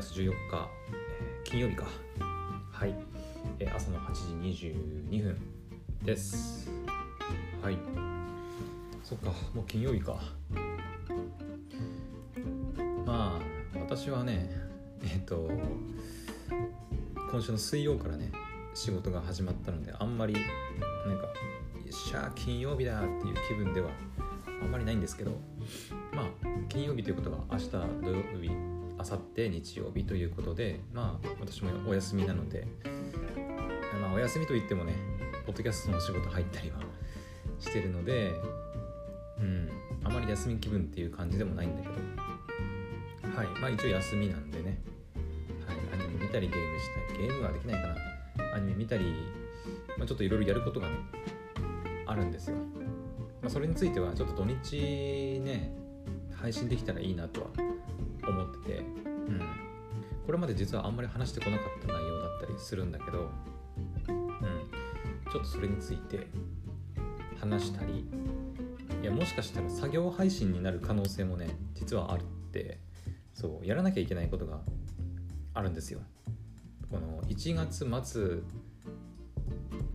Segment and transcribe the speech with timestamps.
[0.00, 1.86] 月14日、えー金曜日か。
[2.70, 2.94] はい、
[3.58, 4.66] えー朝の8時
[5.10, 5.36] 22分
[6.04, 6.70] です。
[7.60, 7.78] はい。
[9.02, 10.20] そっかもう金曜日か。
[13.04, 14.48] まあ私はね
[15.02, 15.50] えっ、と
[17.32, 18.30] 今週の水曜からね
[18.74, 20.44] 仕事が始まったのであんまりなん
[21.18, 21.30] かよ
[21.88, 23.88] っしゃ金曜日だっていう気分では
[24.62, 25.32] あんまりないんですけど
[26.12, 26.26] まあ
[26.68, 27.78] 金曜日ということは明日土
[28.10, 32.66] 曜日明後日日曜日ということでまあ私もお休みなので
[34.00, 34.94] まあお休みといってもね
[35.46, 36.80] ポッドキャストの仕事入ったりは
[37.58, 38.32] してるので
[39.38, 39.70] うん
[40.04, 41.94] あまり休み気分っていう感じでもないんだけど。
[43.36, 44.80] はいまあ一応休みなんでね。
[45.64, 47.94] はいアニメ見たりゲームしたりゲームはできないかな。
[48.54, 49.04] アニメ見たり、
[49.96, 50.96] まあ、ちょっといろいろやることがね
[52.06, 52.56] あるんですよ、
[53.42, 55.72] まあ、それについてはちょっと土日ね
[56.34, 57.48] 配信できたらいいなとは
[58.28, 59.40] 思ってて、うん、
[60.26, 63.30] これまで実はあんまり話してこなかった内容だったりするんだけど、
[64.08, 66.26] うん、ちょっとそれについて
[67.40, 68.06] 話したり
[69.02, 72.18] いやもしかしたら作業配信になる可能性もね実はあっ
[72.52, 72.78] て
[73.32, 74.60] そうやらなきゃいけないことが
[75.54, 76.00] あるんですよ。
[76.90, 78.38] この1月末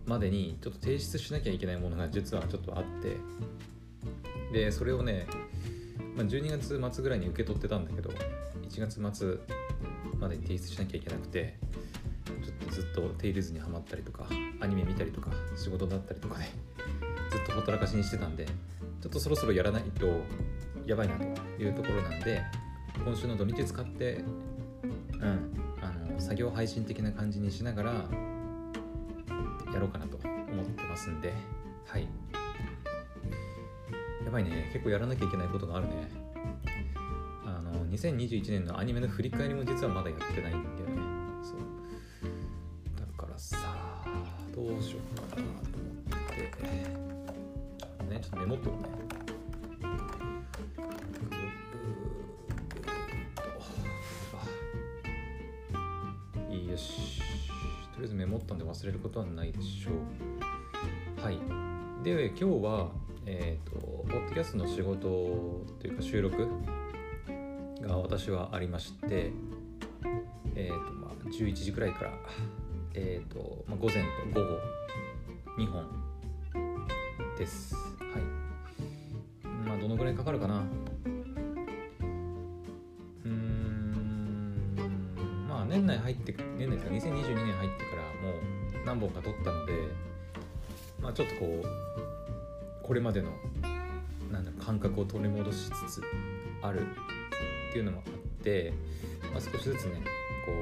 [0.06, 3.16] までにちょっと提出しなきゃいけないものが実はちょっとあって
[4.52, 5.26] でそれをね、
[6.16, 8.10] まあ、12月末ぐらいに受け取ってたんだけど
[8.68, 9.38] 1月末
[10.18, 11.56] までに提出しなきゃいけなくて
[12.26, 14.26] ちょっとずっとテイルズにはまったりとか
[14.60, 16.44] アニメ見たりとか仕事だったりとかで
[17.30, 20.06] ずっとほったらかしにしてたんでちょっとそろそろやらないと
[20.86, 21.24] やばいなと
[21.62, 22.42] いうところなんで
[23.04, 24.24] 今週の土日使って
[25.20, 25.54] うん。
[25.84, 27.92] あの作業配信的な感じにしながら
[29.72, 31.32] やろうかなと思ってますんで
[31.86, 32.08] はい
[34.24, 34.70] やばいね。
[34.72, 36.10] 結構やらなきゃいけないことがあるね。
[37.44, 41.02] あの2021年のアニメの振り返りも実はまだやってないんだよね。
[41.42, 41.58] そう。
[42.96, 43.58] だからさ
[44.54, 45.74] どうしようかなと思って
[48.14, 48.88] ねちょっとメモっとくね。
[56.50, 59.90] いいよしとりあえずメモったんで忘れることはないでしょ
[61.20, 61.38] うはい
[62.04, 62.90] で今日は
[63.26, 65.00] えっ、とポッドキャストの仕事
[65.80, 66.48] というか収録
[67.80, 69.32] が私はありまして
[70.54, 72.12] えっ、とまあ11時くらいから
[72.94, 73.96] えっ、と、まあ、午前
[74.32, 74.58] と午後
[75.58, 75.84] 2本
[77.36, 77.74] です。
[77.74, 79.46] はい。
[79.66, 80.62] まあどのぐらいかかるかな。
[83.24, 84.76] うん
[85.48, 88.38] まあ年内入って年内ですか2022年入ってからも
[88.82, 89.72] う何本か撮ったので
[91.00, 91.66] まあちょっとこう
[92.82, 93.30] これまでの
[94.64, 96.02] 感覚を取り戻しつつ
[96.62, 98.72] あるっていうのもあって、
[99.32, 100.02] まあ、少しずつね
[100.46, 100.52] こ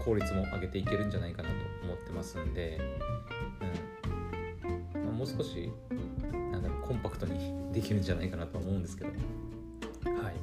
[0.00, 2.78] う効率も上げていけるんじゃないかなと思ってますんで、
[4.94, 5.04] うん。
[5.04, 5.72] まあ、もう少し
[6.52, 9.10] なんだろうコンパクトにできるんじゃないかなとは思うんですけど。
[9.10, 10.34] はい、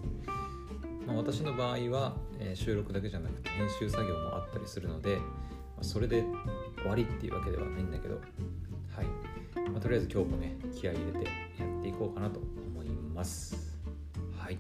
[1.08, 5.24] まあ、私の場合は、えー収録だけじゃなくて編集作業もあったりするので、ま
[5.82, 6.24] あ、それで
[6.78, 8.22] 終わりっていうわけではないんだけどは
[9.02, 9.70] い。
[9.70, 11.26] まあ、とりあえず今日もね気合い入れて
[11.60, 12.40] やっていこうかなと
[13.16, 13.56] ます。
[14.38, 14.60] はい。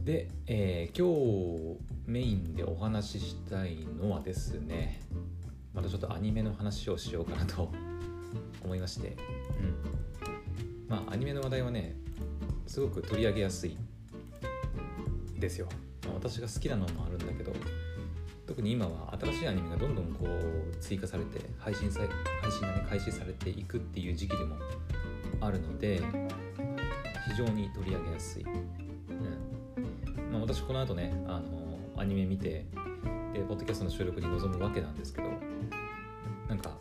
[0.00, 5.00] で、えー今日メインでお話ししたいのはですね
[5.72, 7.70] またちょっとアニメの話をしようかなと
[8.64, 9.08] 思いまして。
[9.08, 9.16] うん。
[10.88, 11.94] まあアニメの話題はね
[12.66, 13.76] すごく取り上げやすい。
[15.38, 15.68] ですよ、
[16.04, 17.52] まあ私が好きなのもあるんだけど
[18.46, 22.00] 特に今は新しいアニメがどんどんこう追加されて配信さ
[22.42, 24.56] 配信がね開始されていくっていう時期でも
[25.40, 26.02] あるので
[27.28, 30.32] 非常に取り上げやすい、うん。
[30.32, 32.66] まあ、私この後ねあのアニメ見て
[33.32, 35.28] でポッドキャストの収録に臨むわけなんですけど
[36.48, 36.76] なんか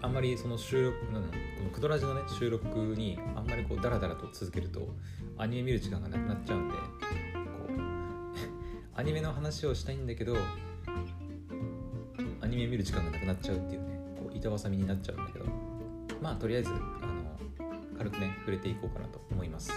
[0.00, 1.28] あんまりその収録なんこ
[1.64, 2.66] のクドラジのね収録
[2.96, 4.88] にあんまりこうダラダラと続けると
[5.36, 6.80] アニメ見る時間がなくなっちゃうんでこ
[7.68, 7.72] う
[8.98, 10.36] アニメの話をしたいんだけど
[12.40, 15.46] アニメ見る時間がなくなっちゃうっていうねこう板挟みになっちゃうんだけど
[16.22, 17.17] まあとりあえずあの
[17.98, 19.72] 軽くね触れていこうかなと思います。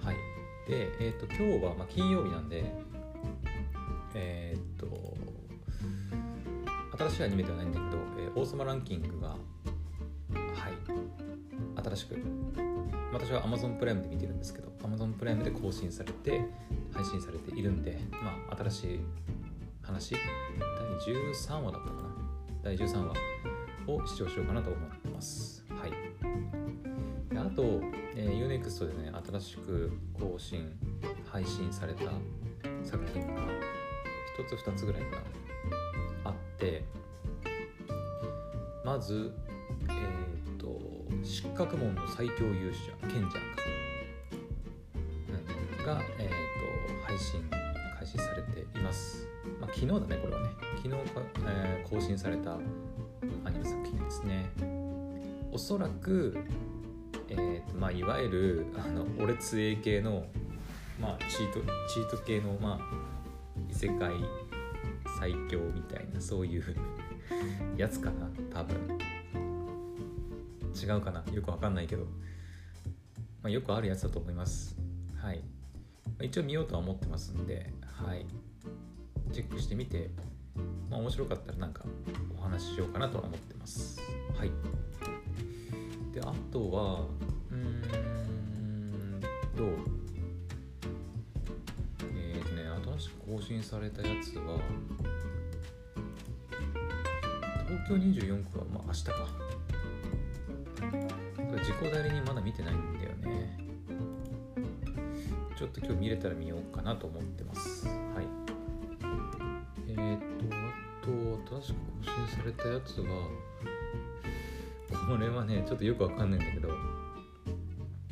[0.00, 0.16] はい。
[0.68, 2.72] でえっ、と今日は、ま、金曜日なんで
[4.14, 4.86] えっ、と
[6.96, 9.38] 新しいアニメではないんだけど「えー王様ランキング」がはい。
[11.84, 12.16] 新しく
[13.12, 16.44] 私は Amazon プライムで見てるんですけど Amazon プライムで更新されて
[16.92, 19.00] 配信されているんでまあ新しい
[19.82, 20.14] 話。
[20.14, 22.02] 第13話だったかな。
[22.62, 23.14] 第13話
[23.86, 25.61] を視聴しようかなと思ってます。
[27.54, 27.80] と、
[28.16, 30.70] えー、UNEXT でね新しく更新
[31.30, 32.04] 配信された
[32.84, 33.42] 作品が
[34.38, 35.22] 1つ2つぐらいかな
[36.24, 36.84] あって
[38.84, 39.32] まず
[39.88, 39.92] え
[40.54, 40.80] っ、と
[41.22, 43.38] 失格門の最強勇者賢者か、
[45.78, 47.42] うん、が、えー、と配信
[47.98, 49.28] 開始されています、
[49.60, 50.48] まあ、昨日だねこれはね。
[50.82, 52.54] 昨日か、えー更新された
[53.44, 54.50] アニメ作品ですね。
[55.52, 56.38] おそらく
[57.38, 60.24] えーとまあ、いわゆるあの俺つえ系の、
[61.00, 61.60] まあ、チート
[61.92, 62.98] チート系の、まあ、
[63.70, 64.12] 異世界
[65.18, 66.64] 最強みたいなそういう
[67.76, 68.98] やつかな多分。
[70.74, 72.08] 違うかなよくわかんないけど、ま
[73.44, 74.76] あ、よくあるやつだと思います。
[75.16, 75.42] はい。
[76.20, 78.26] 一応見ようとは思ってますんではい。
[79.32, 80.10] チェックしてみて、
[80.90, 81.84] まあ、面白かったらなんか
[82.36, 84.00] お話ししようかなとは思ってます。
[84.36, 84.50] はい。
[86.12, 87.06] であとは
[93.52, 94.58] 新されたやつは
[97.66, 99.12] 東京24区はまあ明日か。
[101.58, 103.58] 自己代理人まだ見てないんだよね。
[105.56, 107.86] ちょっと今日見れたら見ようかなと思ってます。
[107.86, 108.26] はい。
[109.88, 110.72] えっ、とあ
[111.04, 113.06] と新しく更新されたやつは
[115.08, 116.70] これはねちょっとよくわかんないんだけど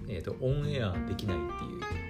[0.07, 2.10] えっ、とオンエアできないっていう、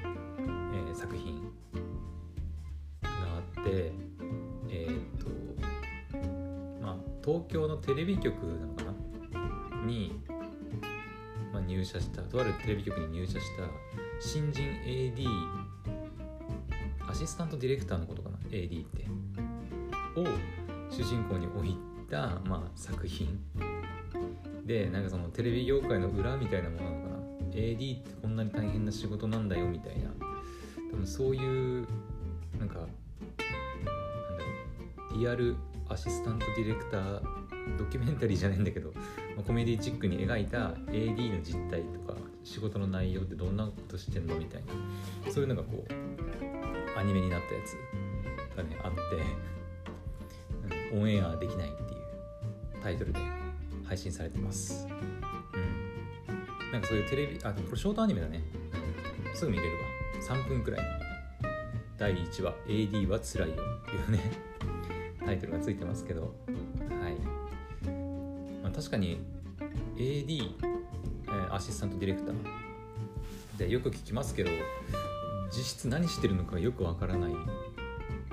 [7.50, 9.86] 京のテレビ局なのかな？
[9.86, 10.12] に、
[11.52, 13.64] まあ、入社したとあるテレビ局に入社した
[14.20, 15.26] 新人 AD
[17.08, 19.04] アシスタントディレクターのことかな？AD って。
[20.20, 20.24] を
[20.90, 21.76] 主人公に置い
[22.08, 23.40] た、まあ、作品。
[24.64, 27.16] でなんかそのテレビ業界の裏みたいなものなのかな
[27.54, 30.10] ？AD ってこんなに大変な仕事なんだよみたいな。
[30.92, 31.86] 多分そういう
[32.58, 32.88] なんかなんだ
[35.08, 35.56] ろうリアル
[35.88, 37.39] アシスタントディレクター
[37.78, 39.02] ドキュメンタリーじゃないんだけど、ま
[39.40, 44.62] あコメディチックに描いた AD の実態とか仕事の内容ってどんなことしてんのみたい
[45.24, 45.92] なそういうのがこう
[46.98, 47.76] アニメになったやつ
[48.56, 48.98] がねあって、
[50.92, 52.00] オンエアできないっていう
[52.82, 53.20] タイトルで
[53.84, 54.86] 配信されてます。
[55.54, 56.72] うん。
[56.72, 58.42] なんかそういうテレビあこれショートアニメだね、
[59.34, 59.80] すぐ見れるわ。
[60.36, 60.80] 3分くらい。
[61.98, 63.56] 第1話 AD はつらいよ。
[63.56, 64.32] っていうね
[65.24, 66.34] タイトルがついてますけど、
[68.74, 69.20] 確かに
[69.96, 70.54] AD、
[71.50, 72.34] アシスタントディレクター。
[73.58, 74.50] でよく聞きますけど
[75.50, 77.32] 実質何してるのかよくわからない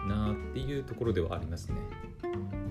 [0.07, 1.75] なっていうところではありますね。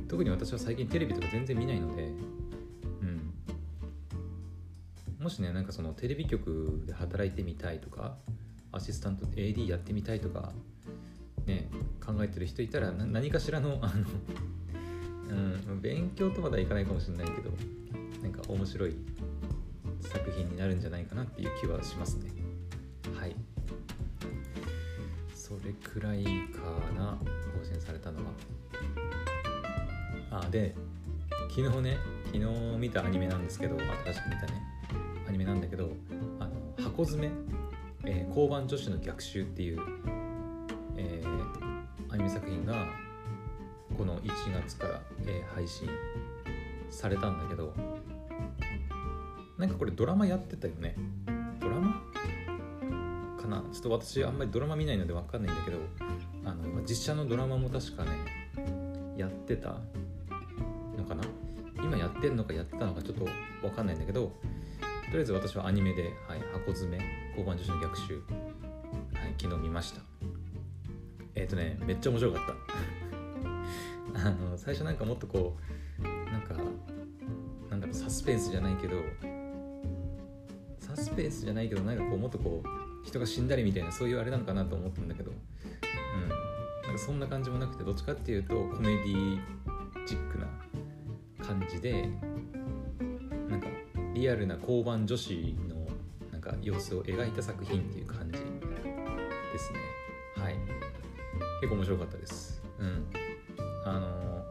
[0.08, 3.34] 特に私は最近テレビとか全然見ないのでうん。
[5.20, 8.16] もしねなんかそのテレビ局で働いてみたいとか
[8.72, 10.52] アシスタント AD やってみたいとか
[11.44, 11.68] ね
[12.04, 14.06] 考えてる人いたら何かしらのあの
[15.28, 15.32] う
[15.74, 15.80] ん。
[15.80, 17.50] 勉強とまではいかないかもしれないけど
[18.22, 18.96] なんか面白い
[20.00, 22.30] 作品になるんじゃないかなっていう気はしますね。
[23.14, 23.36] はい。
[25.34, 26.30] それくらいか
[26.96, 27.18] な
[27.58, 28.32] 更新されたのは。
[30.30, 30.74] あで
[31.48, 31.96] 昨日ね
[32.26, 32.44] 昨日
[32.78, 34.62] 見たアニメなんですけど新しく見たね。
[35.28, 35.90] アニメなんだけど
[36.40, 36.50] あの
[36.84, 37.32] 箱詰め、
[38.04, 39.80] えー交番女子の逆襲っていう、
[40.96, 42.86] えーアニメ作品が
[43.96, 45.88] この1月から、えー配信
[46.90, 47.72] されたんだけど
[49.58, 50.94] なんかこれドラマやってたよね。
[51.60, 52.02] ドラマ？
[53.40, 53.64] かな？
[53.72, 55.78] ちょっと私あんまりドラマ見ないので分かんないんだけど
[56.44, 58.10] あの実写のドラマも確かね
[59.16, 59.80] やってた
[60.96, 61.24] のかな？
[61.82, 63.26] 今やってんのかやってたのかちょっと
[63.62, 64.32] 分かんないんだけどと
[65.12, 68.20] りあえず私はアニメで、はい、箱詰め交番女子の逆襲、は
[69.26, 70.00] い、昨日見ました。
[71.34, 72.95] えっ、とねめっちゃ面白かった。
[74.26, 75.56] あの最初なんかもっとこ
[76.00, 76.02] う
[76.32, 76.54] なんか
[77.70, 78.96] なんだろうサスペンスじゃないけど
[80.78, 86.28] サスペンスじゃないけどなんかこうもっとこう人が死んだりみたいなそういうあれなのかなと思ったんだけどうん。
[86.86, 89.40] なんかそんな感じもなくてどっちかっていうとコメディ
[90.06, 90.46] チックな
[91.44, 92.08] 感じで
[93.48, 93.66] なんか
[94.14, 95.86] リアルな交番女子の
[96.30, 98.38] なんか様子を描いた作品っていう感じで
[99.58, 99.78] すね。
[100.36, 100.56] はい。
[101.60, 102.62] 結構面白かったです。
[102.78, 103.06] うん。
[103.86, 104.44] あの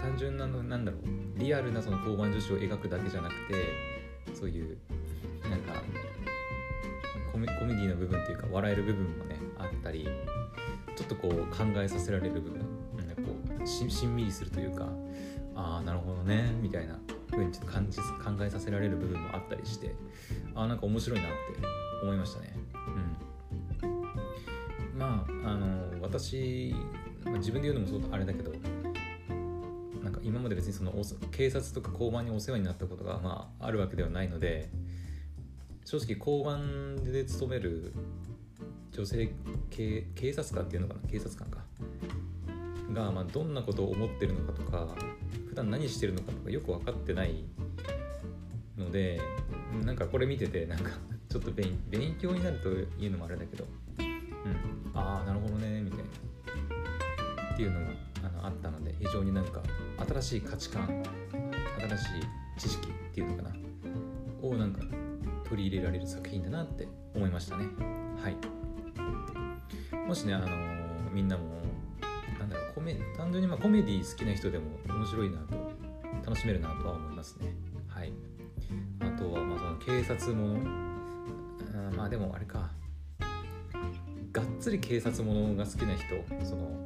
[0.00, 4.76] 単純なのなんだろうリアルなその交番女子を描くだけじゃなくてそういう
[5.48, 5.82] なんか
[7.32, 10.06] コメコメディの部分っていうか笑える部分もねあったり
[10.94, 12.60] ちょっとこう考えさせられる部分
[12.98, 14.88] なんかこうししんみりするというか
[15.54, 16.98] ああなるほどねみたいな
[17.30, 18.04] 風にちょっと感じ考
[18.42, 19.94] えさせられる部分もあったりして
[20.54, 21.66] あーなんか面白いなって
[22.02, 22.54] 思いましたね。
[23.82, 24.98] うん。
[24.98, 26.74] まああの私、
[27.32, 28.52] まあ、自分で言うのもそうあれだけど
[30.04, 30.92] なんか今まで別にその
[31.30, 34.68] 警察とか交番にお世話になったことが、まあ、あるわけではないので
[35.84, 37.92] 正直交番で勤める
[38.92, 39.32] 女性
[39.70, 41.62] 警警察官っていうのかな警察官か。
[42.92, 44.94] が、まあ、どんなことを思ってるのかとか
[45.48, 47.44] 普段何してるのかとかよく分かってない
[48.76, 49.18] ので
[49.84, 50.90] なんかこれ見ててなんか
[51.30, 51.74] ちょっと勉
[52.20, 53.64] 強になるというのもあれだけど、
[53.98, 55.81] うん、ああなるほどね。
[57.62, 57.86] っていうのが
[58.24, 59.62] あのあったので非常になんか
[60.08, 61.04] 新しい価値観
[61.78, 62.06] 新しい
[62.58, 63.50] 知識っていうのかな
[64.42, 64.80] をなんか
[65.48, 67.66] 取り入れられる作品だなって思いましたね。
[68.20, 68.36] はい。
[70.08, 71.44] もしねあのー、みんなも
[72.40, 75.70] なんだろうコメ単純にまコメディ好きな人でも面白いなと
[76.24, 77.54] 楽しめるなとは思いますね。
[77.86, 78.12] はい。
[79.00, 82.70] あとはまあその警察ものまあでもあれか。
[84.32, 86.06] がっつり警察ものが好きな人
[86.42, 86.81] その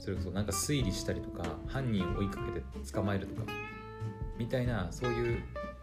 [0.00, 3.52] それこそなんか推理したりとか犯人を追いかけて捕まえるとか
[4.38, 5.42] みたいなそういう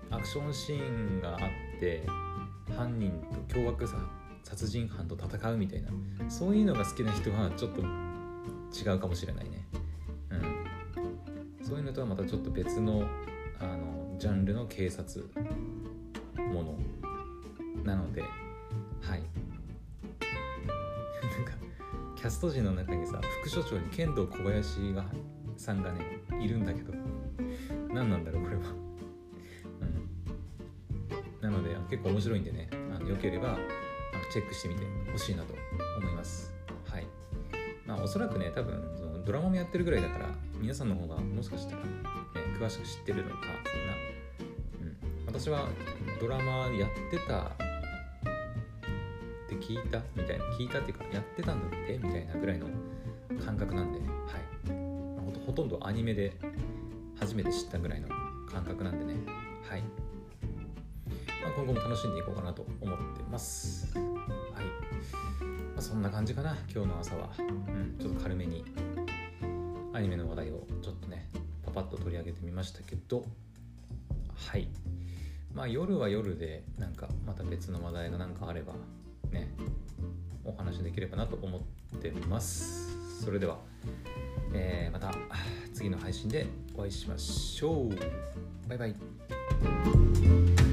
[0.09, 2.03] アクションシーンがあって
[2.75, 3.11] 犯人
[3.47, 3.97] と凶悪さ
[4.43, 5.89] 殺人犯と戦うみたいな
[6.29, 9.65] そういうのが好きな人はちょっと違うかもしれないね。
[10.29, 11.65] うん。
[11.65, 13.07] そういうのとはまたちょっと別の
[13.59, 15.25] あのジャンルの警察
[16.37, 16.79] もの
[17.83, 18.23] なので
[22.17, 25.05] キャスト陣の中にさ副所長に剣道小林が
[25.55, 26.01] さんがね
[26.41, 26.93] いるんだけど。
[27.93, 28.61] 何なんだろうこれは。
[29.81, 31.41] うん。
[31.41, 33.57] なので結構面白いんでねあのよければ
[34.31, 34.81] チェックしてみて
[35.11, 35.53] ほしいなと
[35.99, 36.53] 思います。
[36.89, 37.07] はい。
[37.85, 40.25] まあおそらくね多分そのドラマもやってるぐらいだから
[40.59, 41.89] 皆さんの方がもしかしたら、ね、
[42.59, 43.53] 詳しく知ってるのかな、
[44.81, 44.97] うん、
[45.27, 45.67] 私は
[46.19, 47.49] ドラマやってたっ
[49.47, 50.01] て聞いた？
[50.15, 50.45] みたいな。
[50.57, 52.67] 聞いたってやってたんだってみたいなぐらいの
[53.43, 56.33] 感覚なんで、はい、ほとんどアニメで
[57.19, 58.07] 初めて知ったぐらいの
[58.51, 59.15] 感覚なんでね、
[59.69, 59.81] はい。
[61.41, 63.93] まあ、今後も楽しんでいこうかなと思ってます。
[63.95, 64.03] はい。
[64.03, 64.11] ま
[65.77, 68.65] あ、そんな感じかな今日の朝は、うん、ちょっと軽めに
[69.93, 71.29] アニメの話題をちょっとね
[71.65, 73.23] パパッと取り上げてみましたけど
[74.35, 74.67] はい。
[75.53, 78.73] まあ夜は夜でなんかまた別の話題が何かあれば
[80.47, 81.59] お話できればなと思
[81.95, 82.97] ってます。
[83.23, 83.59] それでは、
[84.53, 85.13] えー、また
[85.73, 87.89] 次の配信でお会いしましょう。
[88.67, 90.66] バイバイ。